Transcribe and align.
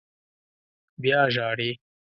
_بيا 1.01 1.21
ژاړې! 1.33 1.71